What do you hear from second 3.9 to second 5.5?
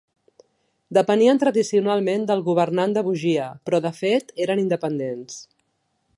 fet eren independents.